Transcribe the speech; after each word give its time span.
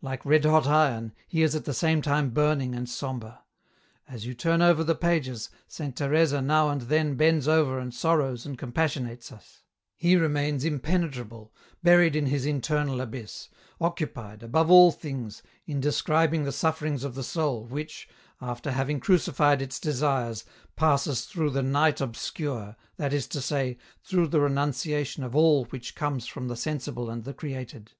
Like 0.00 0.24
red 0.24 0.46
hot 0.46 0.66
iron, 0.66 1.12
he 1.28 1.42
is 1.42 1.54
at 1.54 1.66
the 1.66 1.74
same 1.74 2.00
time 2.00 2.30
burning 2.30 2.74
and 2.74 2.88
sombre. 2.88 3.42
As 4.08 4.24
vou 4.24 4.32
turn 4.34 4.62
over 4.62 4.82
the 4.82 4.94
pages, 4.94 5.50
Saint 5.68 5.94
Teresa 5.94 6.40
now 6.40 6.70
and 6.70 6.80
then 6.80 7.14
bends 7.16 7.46
over 7.46 7.78
and 7.78 7.92
sorrows 7.92 8.46
and 8.46 8.56
compassionates 8.56 9.30
us; 9.30 9.64
he 9.94 10.16
remains 10.16 10.64
impenetrable, 10.64 11.52
buried 11.82 12.16
in 12.16 12.24
his 12.24 12.46
internal 12.46 13.02
abyss, 13.02 13.50
occupied, 13.78 14.42
above 14.42 14.70
all 14.70 14.92
things, 14.92 15.42
ia 15.68 15.72
72 15.72 15.72
EN 15.72 15.76
ROUTE. 15.76 15.82
describing 15.82 16.44
the 16.44 16.52
sufferings 16.52 17.04
of 17.04 17.14
the 17.14 17.22
soul 17.22 17.66
which, 17.66 18.08
after 18.40 18.70
having 18.72 18.98
crucified 18.98 19.60
its 19.60 19.78
desires, 19.78 20.46
passes 20.76 21.26
through 21.26 21.50
the' 21.50 21.62
Night 21.80 22.00
obscure,' 22.00 22.76
that 22.96 23.12
is 23.12 23.26
to 23.26 23.42
say, 23.42 23.76
through 24.02 24.28
the 24.28 24.40
renunciation 24.40 25.22
of 25.22 25.36
all 25.36 25.66
which 25.66 25.94
comes 25.94 26.26
from 26.26 26.48
the 26.48 26.56
sensible 26.56 27.10
and 27.10 27.24
the 27.24 27.34
created. 27.34 27.92